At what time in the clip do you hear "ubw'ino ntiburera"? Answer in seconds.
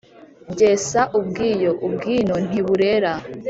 1.85-3.11